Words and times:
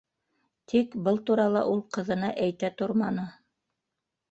Тик 0.71 0.95
был 1.07 1.19
турала 1.27 1.61
ул 1.75 1.85
ҡыҙына 1.99 2.33
әйтә 2.47 2.73
торманы. 2.83 3.29